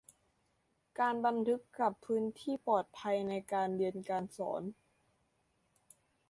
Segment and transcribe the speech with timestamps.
[0.99, 4.61] การบันทึกกับพื้นที่ปลอดภัยในการเรียนการสอน